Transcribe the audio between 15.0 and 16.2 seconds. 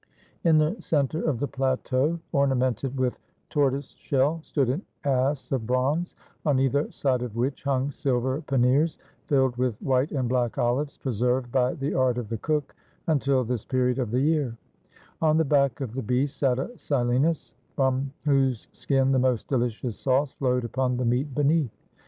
on the back of the